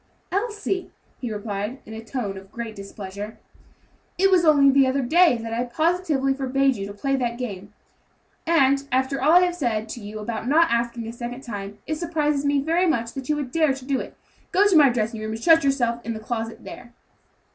[0.31, 3.37] "Elsie," he replied, in a tone of great displeasure,
[4.17, 7.71] "it was only the other day that I positively forbade you to play that game,
[8.47, 11.77] and, after all that I have said to you about not asking a second time,
[11.85, 14.17] it surprises me very much that you would dare to do it.
[14.51, 16.93] Go to my dressing room, and shut yourself into the closet there."